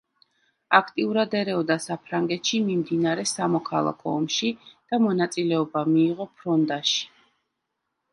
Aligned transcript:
აქტიურად 0.75 1.33
ერეოდა 1.39 1.75
საფრანგეთში 1.83 2.61
მიმდინარე 2.69 3.25
სამოქალაქო 3.31 4.15
ომში 4.21 4.49
და 4.71 4.99
მონაწილეობა 5.05 5.85
მიიღო 5.91 6.27
ფრონდაში. 6.41 7.05